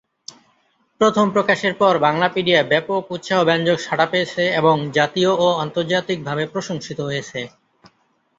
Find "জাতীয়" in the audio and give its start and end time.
4.97-5.31